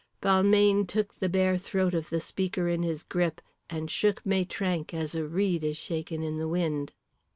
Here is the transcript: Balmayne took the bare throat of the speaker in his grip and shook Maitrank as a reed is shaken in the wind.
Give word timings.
Balmayne 0.19 0.87
took 0.87 1.19
the 1.19 1.29
bare 1.29 1.59
throat 1.59 1.93
of 1.93 2.09
the 2.09 2.19
speaker 2.19 2.67
in 2.67 2.81
his 2.81 3.03
grip 3.03 3.39
and 3.69 3.87
shook 3.91 4.25
Maitrank 4.25 4.95
as 4.95 5.13
a 5.13 5.27
reed 5.27 5.63
is 5.63 5.77
shaken 5.77 6.23
in 6.23 6.39
the 6.39 6.47
wind. 6.47 6.91